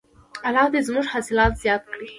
[0.47, 2.07] الله دې زموږ حاصلات زیات کړي.